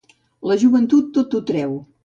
La 0.51 0.57
joventut 0.63 1.13
tot 1.19 1.37
ho 1.41 1.45
treu. 1.53 1.81